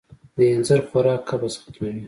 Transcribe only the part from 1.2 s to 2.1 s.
قبض ختموي.